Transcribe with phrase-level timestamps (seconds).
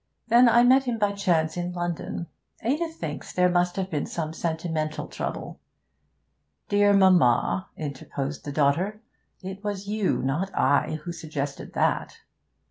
[0.29, 2.25] Then I met him by chance in London.
[2.63, 5.59] Ada thinks there must have been some sentimental trouble.'
[6.69, 9.03] 'Dear mamma,' interposed the daughter,
[9.43, 12.17] 'it was you, not I, who suggested that.'